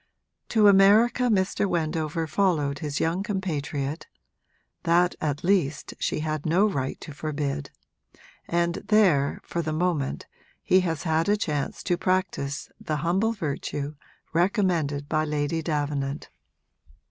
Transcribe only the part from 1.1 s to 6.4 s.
Mr. Wendover followed his young compatriot (that at least she